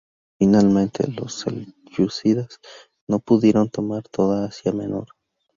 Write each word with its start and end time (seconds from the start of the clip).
Finalmente, 0.39 1.07
los 1.11 1.41
selyúcidas 1.45 2.59
no 3.07 3.19
pudieron 3.19 3.69
tomar 3.69 4.01
toda 4.01 4.45
Asia 4.47 4.71
Menor. 4.71 5.05